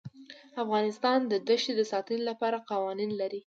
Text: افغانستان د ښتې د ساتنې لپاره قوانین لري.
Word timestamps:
افغانستان 0.63 1.19
د 1.31 1.33
ښتې 1.61 1.73
د 1.75 1.81
ساتنې 1.91 2.21
لپاره 2.29 2.65
قوانین 2.69 3.11
لري. 3.21 3.41